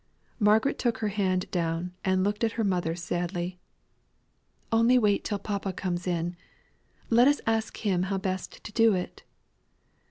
[0.39, 3.59] Margaret took her hand down, and looked at her mother sadly.
[4.71, 6.35] "Only wait till papa comes in.
[7.11, 9.21] Let us ask him how best to do it?"